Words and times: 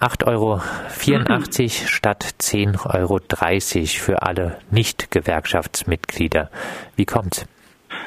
8,84 0.00 0.26
Euro 0.26 0.60
statt 1.88 2.24
10,30 2.40 3.00
Euro 3.00 3.18
für 4.04 4.22
alle 4.22 4.58
Nicht-Gewerkschaftsmitglieder. 4.70 6.50
Wie 6.96 7.04
kommt's? 7.04 7.46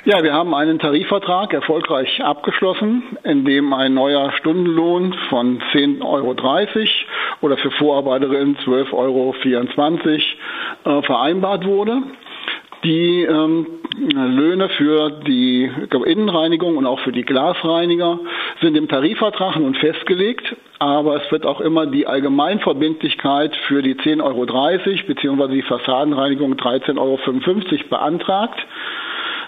Ja, 0.06 0.24
wir 0.24 0.34
haben 0.34 0.54
einen 0.56 0.80
Tarifvertrag 0.80 1.54
erfolgreich 1.54 2.24
abgeschlossen, 2.24 3.04
in 3.24 3.46
dem 3.46 3.74
ein 3.74 3.94
neuer 3.94 4.32
Stundenlohn 4.40 5.14
von 5.30 5.62
10,30 5.74 6.02
Euro 6.04 6.36
oder 7.42 7.58
für 7.58 7.72
Vorarbeiterinnen 7.72 8.58
12,24 8.58 8.94
Euro 8.94 9.36
äh, 10.86 11.02
vereinbart 11.04 11.66
wurde. 11.66 12.02
Die 12.84 13.22
ähm, 13.24 13.68
Löhne 13.96 14.70
für 14.70 15.12
die 15.12 15.70
Innenreinigung 16.06 16.78
und 16.78 16.88
auch 16.88 17.00
für 17.02 17.12
die 17.12 17.24
Glasreiniger 17.24 18.20
sind 18.62 18.78
im 18.78 18.88
Tarifvertrag 18.88 19.58
nun 19.58 19.74
festgelegt, 19.76 20.56
aber 20.80 21.24
es 21.24 21.32
wird 21.32 21.46
auch 21.46 21.62
immer 21.62 21.88
die 21.88 22.08
Allgemeinverbindlichkeit 22.08 23.56
für 23.68 23.82
die 23.82 23.96
10,30 23.96 24.24
Euro 24.24 24.46
bzw. 24.46 25.48
die 25.54 25.62
Fassadenreinigung 25.64 26.54
13,55 26.54 26.98
Euro 26.98 27.20
beantragt 27.90 28.60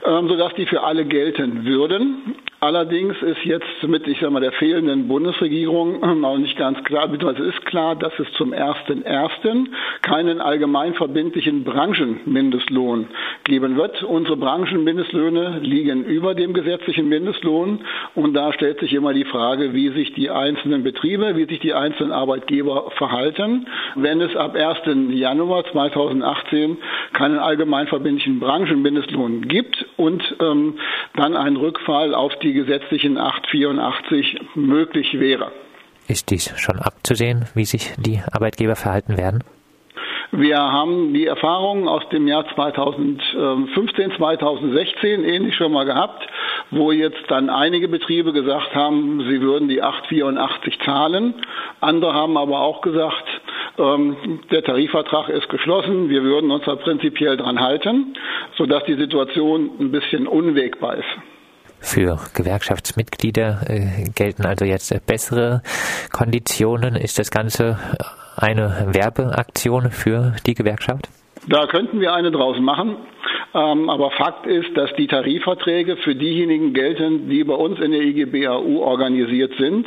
ähm, 0.06 0.28
sodass 0.28 0.54
die 0.56 0.66
für 0.66 0.84
alle 0.84 1.06
gelten 1.06 1.66
würden. 1.66 2.36
Allerdings 2.63 3.22
ist 3.22 3.44
jetzt 3.44 3.84
mit, 3.85 4.08
ich 4.08 4.22
sag 4.22 4.31
mal, 4.31 4.40
der 4.40 4.53
fehlenden 4.53 5.09
Bundesregierung 5.09 5.99
noch 6.22 6.38
nicht 6.38 6.58
ganz 6.58 6.81
klar, 6.86 7.09
beziehungsweise 7.09 7.49
ist 7.49 7.66
klar, 7.66 7.94
dass 7.98 8.17
es 8.17 8.31
zum 8.38 8.53
1.1. 8.53 9.66
keinen 10.02 10.39
allgemein 10.39 10.94
verbindlichen 10.94 11.66
Branchenmindestlohn 11.66 13.08
geben 13.44 13.76
wird. 13.76 14.02
Unsere 14.03 14.38
Branchenmindestlöhne 14.38 15.59
liegen 15.59 16.05
über 16.05 16.36
dem 16.36 16.53
gesetzlichen 16.53 17.09
Mindestlohn 17.09 17.80
und 18.16 18.34
da 18.34 18.53
stellt 18.53 18.80
sich 18.80 18.94
immer 18.94 19.14
die 19.14 19.25
Frage, 19.25 19.73
wie 19.73 19.89
sich 19.89 20.14
die 20.14 20.30
einzelnen 20.30 20.84
Betriebe, 20.84 21.36
wie 21.36 21.48
sich 21.48 21.59
die 21.59 21.73
einzelnen 21.73 22.14
Arbeitgeber 22.14 22.91
verhalten. 22.91 23.67
Wenn 23.95 24.22
es 24.22 24.38
ab 24.38 24.55
1. 24.55 25.09
Januar 25.09 25.66
2018 25.66 26.77
keinen 27.11 27.39
allgemein 27.39 27.88
verbindlichen 27.88 28.39
Branchenmindestlohn 28.39 29.50
gibt 29.50 29.86
und 29.98 30.23
ähm, 30.39 30.75
dann 31.17 31.36
ein 31.36 31.58
Rückfall 31.58 32.16
auf 32.16 32.33
die 32.39 32.53
gesetzlichen 32.54 33.18
884 33.18 34.38
möglich 34.56 35.20
wäre. 35.20 35.52
Ist 36.08 36.32
dies 36.32 36.54
schon 36.60 36.80
abzusehen, 36.80 37.45
wie 37.56 37.66
sich 37.66 37.94
die 37.98 38.22
Arbeitgeber 38.32 38.76
verhalten 38.76 39.18
werden? 39.18 39.44
Wir 40.36 40.58
haben 40.58 41.14
die 41.14 41.28
Erfahrungen 41.28 41.88
aus 41.88 42.10
dem 42.10 42.28
Jahr 42.28 42.44
2015, 42.56 44.14
2016 44.18 45.23
ähnlich 45.23 45.56
schon 45.56 45.72
mal 45.72 45.86
gehabt, 45.86 46.28
wo 46.72 46.92
jetzt 46.92 47.23
dann 47.28 47.52
einige 47.52 47.88
Betriebe 47.88 48.34
gesagt 48.34 48.73
haben, 48.73 49.23
sie 49.30 49.42
würden 49.42 49.67
die 49.67 49.84
884 49.84 50.80
zahlen. 50.84 51.36
Andere 51.82 52.16
haben 52.16 52.36
aber 52.36 52.62
auch 52.62 52.82
gesagt, 52.82 53.26
ähm, 53.78 54.40
der 54.52 54.64
Tarifvertrag 54.64 55.30
ist 55.30 55.50
geschlossen, 55.50 56.10
wir 56.10 56.23
würden 56.23 56.50
uns 56.50 56.66
da 56.66 56.78
prinzipiell 56.78 57.38
dran 57.38 57.60
halten, 57.60 58.16
sodass 58.58 58.84
die 58.86 58.95
Situation 58.95 59.70
ein 59.80 59.92
bisschen 59.92 60.26
unwägbar 60.26 60.95
ist. 60.95 61.33
Für 61.84 62.17
Gewerkschaftsmitglieder 62.34 63.59
äh, 63.67 64.09
gelten 64.16 64.45
also 64.45 64.66
jetzt 64.66 65.06
bessere 65.06 65.62
Konditionen. 66.12 66.95
Ist 66.95 67.20
das 67.20 67.30
Ganze 67.30 67.78
eine 68.38 68.88
Werbeaktion 68.94 69.92
für 69.92 70.34
die 70.48 70.54
Gewerkschaft? 70.54 71.09
Da 71.48 71.67
könnten 71.67 72.00
wir 72.00 72.14
eine 72.14 72.31
draus 72.31 72.58
machen. 72.59 72.95
Ähm, 73.54 73.89
aber 73.89 74.11
Fakt 74.11 74.48
ist, 74.48 74.76
dass 74.76 74.92
die 74.98 75.08
Tarifverträge 75.08 75.98
für 75.98 76.16
diejenigen 76.16 76.73
gelten, 76.73 77.30
die 77.30 77.44
bei 77.44 77.54
uns 77.54 77.80
in 77.80 77.92
der 77.92 78.02
IGBAU 78.02 78.80
organisiert 78.80 79.54
sind. 79.59 79.86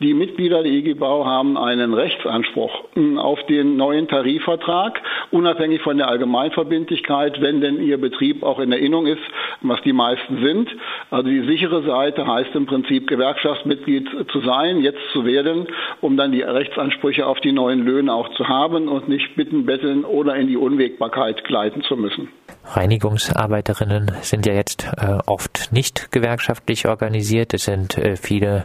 Die 0.00 0.14
Mitglieder 0.14 0.62
der 0.62 0.72
IGBAU 0.72 1.24
haben 1.24 1.56
einen 1.56 1.94
Rechtsanspruch 1.94 2.84
hm, 2.94 3.18
auf 3.18 3.44
den 3.46 3.76
neuen 3.76 4.08
Tarifvertrag, 4.08 5.00
unabhängig 5.30 5.80
von 5.82 5.96
der 5.96 6.08
Allgemeinverbindlichkeit, 6.08 7.40
wenn 7.40 7.60
denn 7.60 7.80
ihr 7.80 8.00
Betrieb 8.00 8.42
auch 8.42 8.58
in 8.58 8.72
Erinnerung 8.72 9.06
ist, 9.06 9.22
was 9.60 9.80
die 9.82 9.92
meisten 9.92 10.42
sind. 10.42 10.68
Also 11.10 11.28
die 11.28 11.46
sichere 11.46 11.82
Seite 11.82 12.26
heißt 12.26 12.54
im 12.54 12.66
Prinzip 12.66 13.06
Gewerkschaftsmitglied 13.06 14.08
zu 14.32 14.40
sein, 14.40 14.80
jetzt 14.80 15.02
zu 15.12 15.24
werden, 15.24 15.68
um 16.00 16.16
dann 16.16 16.32
die 16.32 16.42
Rechtsansprüche 16.42 17.26
auf 17.26 17.40
die 17.40 17.52
neuen 17.52 17.84
Löhne 17.84 18.12
auch 18.12 18.28
zu 18.30 18.48
haben 18.48 18.88
und 18.88 19.08
nicht 19.08 19.36
bitten, 19.36 19.66
betteln 19.66 20.04
oder 20.04 20.34
in 20.34 20.48
die 20.48 20.56
Unwägbarkeit 20.56 21.44
gleiten 21.44 21.82
zu 21.82 21.96
müssen. 21.96 22.28
Reinigungsarbeiterinnen 22.64 24.12
sind 24.22 24.46
ja 24.46 24.54
jetzt 24.54 24.86
äh, 24.96 25.18
oft 25.26 25.72
nicht 25.72 26.10
gewerkschaftlich 26.12 26.86
organisiert. 26.86 27.54
Es 27.54 27.64
sind 27.64 27.98
äh, 27.98 28.16
viele 28.16 28.64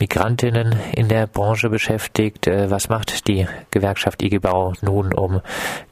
Migrantinnen 0.00 0.74
in 0.94 1.08
der 1.08 1.26
Branche 1.26 1.70
beschäftigt. 1.70 2.46
Äh, 2.46 2.70
was 2.70 2.88
macht 2.88 3.28
die 3.28 3.46
Gewerkschaft 3.70 4.22
IG 4.22 4.38
Bau 4.38 4.72
nun, 4.82 5.14
um 5.14 5.40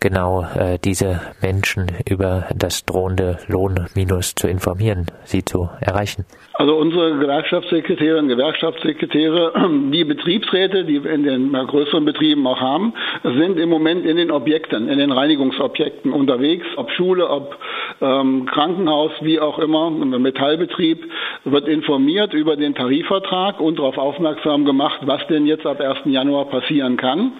genau 0.01 0.43
äh, 0.43 0.79
diese 0.79 1.21
Menschen 1.41 1.87
über 2.09 2.47
das 2.55 2.85
drohende 2.85 3.39
Lohnminus 3.49 4.35
zu 4.35 4.49
informieren, 4.49 5.07
sie 5.25 5.45
zu 5.45 5.69
erreichen? 5.81 6.27
Also 6.55 6.75
unsere 6.75 7.19
Gewerkschaftssekretärinnen 7.19 8.25
und 8.25 8.29
Gewerkschaftssekretäre, 8.29 9.53
die 9.93 10.05
Betriebsräte, 10.05 10.85
die 10.85 11.05
wir 11.05 11.13
in 11.13 11.23
den 11.23 11.53
größeren 11.53 12.05
Betrieben 12.05 12.47
auch 12.47 12.61
haben, 12.61 12.95
sind 13.23 13.59
im 13.59 13.69
Moment 13.69 14.07
in 14.07 14.17
den 14.17 14.31
Objekten, 14.31 14.89
in 14.89 14.99
den 14.99 15.13
Reinigungsobjekten 15.13 16.13
unterwegs, 16.13 16.67
ob 16.77 16.91
Schule, 16.93 17.29
ob 17.37 17.57
ähm, 18.01 18.47
Krankenhaus, 18.47 19.13
wie 19.21 19.41
auch 19.41 19.59
immer, 19.59 19.91
Metallbetrieb, 19.91 21.05
wird 21.45 21.69
informiert 21.69 22.35
über 22.35 22.57
den 22.57 22.75
Tarifvertrag 22.75 23.61
und 23.61 23.79
darauf 23.79 23.99
aufmerksam 23.99 24.65
gemacht, 24.65 25.01
was 25.05 25.27
denn 25.29 25.47
jetzt 25.47 25.67
ab 25.67 25.81
1. 25.81 25.99
Januar 26.05 26.47
passieren 26.47 26.97
kann. 26.97 27.33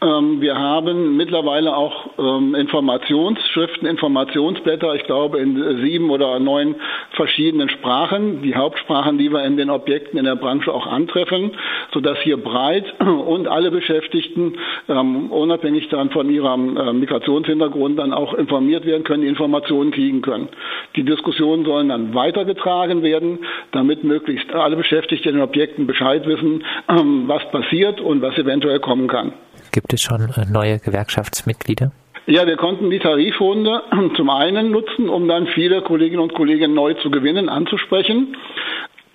Ähm, 0.00 0.40
wir 0.40 0.56
haben 0.56 1.16
mittlerweile 1.16 1.76
auch 1.76 2.10
ähm, 2.18 2.54
Informationsschriften, 2.54 3.88
Informationsblätter, 3.88 4.94
ich 4.94 5.04
glaube 5.04 5.38
in 5.40 5.82
sieben 5.82 6.10
oder 6.10 6.38
neun 6.38 6.76
verschiedenen 7.12 7.68
Sprachen, 7.68 8.42
die 8.42 8.54
Hauptsprachen, 8.54 9.18
die 9.18 9.32
wir 9.32 9.44
in 9.44 9.56
den 9.56 9.70
Objekten 9.70 10.16
in 10.18 10.24
der 10.24 10.36
Branche 10.36 10.72
auch 10.72 10.86
antreffen, 10.86 11.50
sodass 11.92 12.18
hier 12.20 12.36
breit 12.36 12.84
und 13.00 13.48
alle 13.48 13.72
Beschäftigten, 13.72 14.58
ähm, 14.88 15.32
unabhängig 15.32 15.88
dann 15.88 16.10
von 16.10 16.30
ihrem 16.30 16.76
äh, 16.76 16.92
Migrationshintergrund, 16.92 17.98
dann 17.98 18.12
auch 18.12 18.34
informiert 18.34 18.86
werden 18.86 19.02
können, 19.02 19.22
die 19.22 19.28
Informationen 19.28 19.90
kriegen 19.90 20.22
können. 20.22 20.48
Die 20.94 21.02
Diskussionen 21.02 21.64
sollen 21.64 21.88
dann 21.88 22.14
weitergetragen 22.14 23.02
werden, 23.02 23.40
damit 23.72 24.04
möglichst 24.04 24.52
alle 24.52 24.76
Beschäftigten 24.76 25.30
in 25.30 25.34
den 25.36 25.42
Objekten 25.42 25.88
Bescheid 25.88 26.24
wissen, 26.24 26.62
was 27.26 27.50
passiert 27.50 28.00
und 28.00 28.22
was 28.22 28.38
eventuell 28.38 28.78
kommen 28.78 29.08
kann. 29.08 29.32
Gibt 29.72 29.92
es 29.92 30.02
schon 30.02 30.32
äh, 30.36 30.44
neue 30.50 30.78
Gewerkschaftsmitglieder? 30.78 31.92
Ja, 32.26 32.46
wir 32.46 32.56
konnten 32.56 32.90
die 32.90 32.98
Tarifrunde 32.98 33.82
zum 34.16 34.30
einen 34.30 34.70
nutzen, 34.70 35.08
um 35.08 35.28
dann 35.28 35.46
viele 35.48 35.82
Kolleginnen 35.82 36.22
und 36.22 36.34
Kollegen 36.34 36.74
neu 36.74 36.94
zu 36.94 37.10
gewinnen, 37.10 37.48
anzusprechen. 37.48 38.36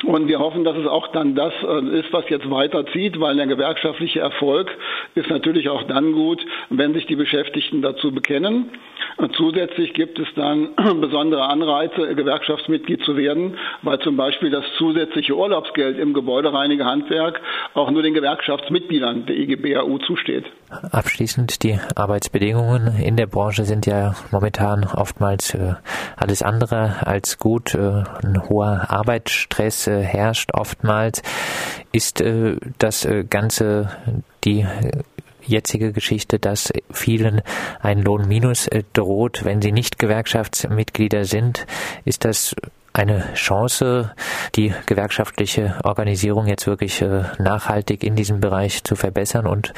Und 0.03 0.27
wir 0.27 0.39
hoffen, 0.39 0.63
dass 0.65 0.75
es 0.75 0.85
auch 0.85 1.07
dann 1.09 1.35
das 1.35 1.53
äh, 1.63 1.99
ist, 1.99 2.11
was 2.11 2.27
jetzt 2.29 2.49
weiterzieht, 2.49 3.19
weil 3.19 3.37
der 3.37 3.47
gewerkschaftliche 3.47 4.19
Erfolg 4.19 4.69
ist 5.15 5.29
natürlich 5.29 5.69
auch 5.69 5.83
dann 5.83 6.11
gut, 6.11 6.45
wenn 6.69 6.93
sich 6.93 7.05
die 7.05 7.15
Beschäftigten 7.15 7.81
dazu 7.81 8.11
bekennen. 8.11 8.69
Und 9.17 9.35
zusätzlich 9.35 9.93
gibt 9.93 10.19
es 10.19 10.27
dann 10.35 10.69
besondere 11.01 11.43
Anreize, 11.43 12.15
Gewerkschaftsmitglied 12.15 13.03
zu 13.03 13.15
werden, 13.15 13.57
weil 13.81 13.99
zum 13.99 14.17
Beispiel 14.17 14.49
das 14.49 14.65
zusätzliche 14.77 15.35
Urlaubsgeld 15.35 15.97
im 15.97 16.13
Gebäudereinigehandwerk 16.13 17.39
auch 17.73 17.91
nur 17.91 18.03
den 18.03 18.13
Gewerkschaftsmitgliedern 18.13 19.25
der 19.25 19.35
IGBAU 19.35 19.99
zusteht. 19.99 20.45
Abschließend, 20.91 21.63
die 21.63 21.79
Arbeitsbedingungen 21.95 22.99
in 22.99 23.15
der 23.15 23.27
Branche 23.27 23.63
sind 23.63 23.85
ja 23.85 24.15
momentan 24.31 24.85
oftmals 24.85 25.53
äh, 25.53 25.75
alles 26.15 26.41
andere 26.41 27.05
als 27.05 27.37
gut. 27.37 27.75
Äh, 27.75 28.03
ein 28.23 28.49
hoher 28.49 28.87
Arbeitsstress 28.89 29.87
äh, 29.87 30.01
herrscht 30.01 30.49
oftmals. 30.53 31.21
Ist 31.91 32.21
äh, 32.21 32.55
das 32.79 33.05
äh, 33.05 33.23
Ganze 33.23 33.89
die 34.43 34.65
jetzige 35.45 35.91
Geschichte, 35.91 36.39
dass 36.39 36.71
vielen 36.91 37.41
ein 37.81 38.01
Lohnminus 38.01 38.67
äh, 38.67 38.83
droht, 38.93 39.45
wenn 39.45 39.61
sie 39.61 39.71
nicht 39.71 39.99
Gewerkschaftsmitglieder 39.99 41.25
sind. 41.25 41.65
Ist 42.05 42.25
das 42.25 42.55
eine 42.93 43.33
Chance, 43.33 44.13
die 44.55 44.71
gewerkschaftliche 44.85 45.75
Organisierung 45.83 46.47
jetzt 46.47 46.67
wirklich 46.67 47.01
äh, 47.01 47.23
nachhaltig 47.39 48.03
in 48.03 48.15
diesem 48.15 48.39
Bereich 48.39 48.83
zu 48.83 48.95
verbessern 48.95 49.47
und 49.47 49.73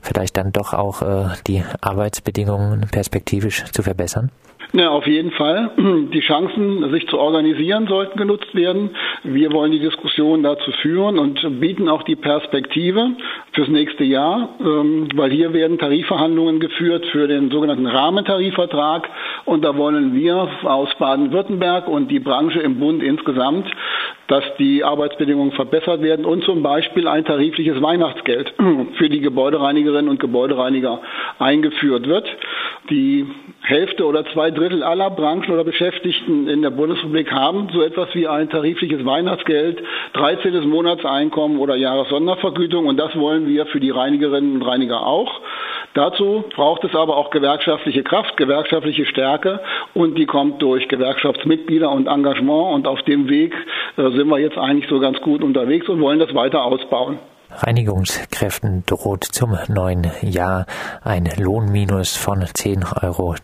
vielleicht 0.00 0.36
dann 0.38 0.52
doch 0.52 0.72
auch 0.72 1.02
äh, 1.02 1.34
die 1.46 1.62
Arbeitsbedingungen 1.82 2.88
perspektivisch 2.90 3.64
zu 3.64 3.82
verbessern? 3.82 4.30
Ja, 4.72 4.90
auf 4.90 5.06
jeden 5.06 5.30
Fall. 5.30 5.70
Die 6.12 6.20
Chancen, 6.20 6.90
sich 6.90 7.06
zu 7.06 7.18
organisieren, 7.18 7.86
sollten 7.86 8.18
genutzt 8.18 8.54
werden. 8.54 8.90
Wir 9.22 9.52
wollen 9.52 9.70
die 9.70 9.78
Diskussion 9.78 10.42
dazu 10.42 10.72
führen 10.82 11.18
und 11.18 11.60
bieten 11.60 11.88
auch 11.88 12.02
die 12.02 12.16
Perspektive 12.16 13.10
fürs 13.54 13.68
nächste 13.68 14.04
Jahr, 14.04 14.50
ähm, 14.60 15.08
weil 15.14 15.30
hier 15.30 15.52
werden 15.52 15.78
Tarifverhandlungen 15.78 16.60
geführt 16.60 17.06
für 17.06 17.28
den 17.28 17.50
sogenannten 17.50 17.86
Rahmentarifvertrag. 17.86 19.08
Und 19.44 19.64
da 19.64 19.76
wollen 19.76 20.14
wir 20.14 20.48
aus 20.64 20.88
Baden-Württemberg 20.98 21.88
und 21.88 22.10
die 22.10 22.20
Branche 22.20 22.60
im 22.60 22.80
Bund 22.80 23.02
insgesamt 23.02 23.66
dass 24.28 24.44
die 24.58 24.84
Arbeitsbedingungen 24.84 25.52
verbessert 25.52 26.02
werden 26.02 26.24
und 26.24 26.44
zum 26.44 26.62
Beispiel 26.62 27.06
ein 27.08 27.24
tarifliches 27.24 27.80
Weihnachtsgeld 27.82 28.54
für 28.98 29.08
die 29.08 29.20
Gebäudereinigerinnen 29.20 30.08
und 30.08 30.20
Gebäudereiniger 30.20 31.00
eingeführt 31.38 32.06
wird. 32.06 32.28
Die 32.90 33.26
Hälfte 33.62 34.04
oder 34.04 34.26
zwei 34.32 34.50
Drittel 34.50 34.82
aller 34.82 35.10
Branchen 35.10 35.50
oder 35.50 35.64
Beschäftigten 35.64 36.48
in 36.48 36.62
der 36.62 36.70
Bundesrepublik 36.70 37.32
haben 37.32 37.68
so 37.72 37.82
etwas 37.82 38.14
wie 38.14 38.28
ein 38.28 38.50
tarifliches 38.50 39.04
Weihnachtsgeld, 39.04 39.82
13. 40.12 40.68
Monatseinkommen 40.68 41.58
oder 41.58 41.76
Jahressondervergütung 41.76 42.86
und 42.86 42.98
das 42.98 43.16
wollen 43.16 43.46
wir 43.46 43.66
für 43.66 43.80
die 43.80 43.90
Reinigerinnen 43.90 44.56
und 44.56 44.62
Reiniger 44.62 45.06
auch. 45.06 45.40
Dazu 45.94 46.44
braucht 46.54 46.82
es 46.82 46.94
aber 46.94 47.16
auch 47.16 47.30
gewerkschaftliche 47.30 48.02
Kraft, 48.02 48.36
gewerkschaftliche 48.36 49.06
Stärke 49.06 49.60
und 49.94 50.18
die 50.18 50.26
kommt 50.26 50.60
durch 50.60 50.88
Gewerkschaftsmitglieder 50.88 51.88
und 51.88 52.08
Engagement 52.08 52.74
und 52.74 52.86
auf 52.88 53.00
dem 53.02 53.28
Weg 53.28 53.54
äh, 53.96 54.10
sind 54.10 54.28
wir 54.28 54.40
jetzt 54.40 54.58
eigentlich 54.58 54.88
so 54.90 54.98
ganz 54.98 55.20
gut 55.20 55.42
unterwegs 55.42 55.88
und 55.88 56.00
wollen 56.00 56.18
das 56.18 56.34
weiter 56.34 56.64
ausbauen. 56.64 57.18
Reinigungskräften 57.56 58.84
droht 58.86 59.24
zum 59.24 59.58
neuen 59.68 60.10
Jahr 60.22 60.66
ein 61.02 61.28
Lohnminus 61.36 62.16
von 62.16 62.44
10,30 62.44 63.02
Euro, 63.02 63.34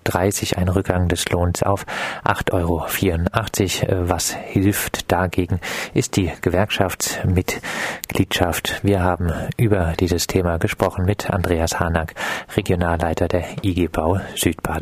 ein 0.60 0.68
Rückgang 0.68 1.08
des 1.08 1.28
Lohns 1.30 1.62
auf 1.62 1.86
8,84 2.24 3.88
Euro. 3.88 4.08
Was 4.08 4.34
hilft 4.34 5.12
dagegen, 5.12 5.60
ist 5.94 6.16
die 6.16 6.32
Gewerkschaftsmitgliedschaft. 6.40 8.80
Wir 8.82 9.02
haben 9.02 9.30
über 9.56 9.92
dieses 9.98 10.26
Thema 10.26 10.58
gesprochen 10.58 11.04
mit 11.04 11.30
Andreas 11.30 11.78
Hanack, 11.78 12.14
Regionalleiter 12.56 13.28
der 13.28 13.44
IG 13.62 13.86
Bau 13.88 14.18
Südbaden. 14.34 14.78